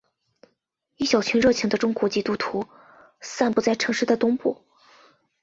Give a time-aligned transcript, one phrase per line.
[0.97, 2.65] 一小群热情的中国人基督徒
[3.19, 4.65] 散布在城市的东部。